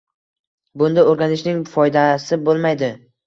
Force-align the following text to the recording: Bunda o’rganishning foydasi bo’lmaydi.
Bunda 0.81 1.03
o’rganishning 1.11 1.61
foydasi 1.75 2.41
bo’lmaydi. 2.49 2.91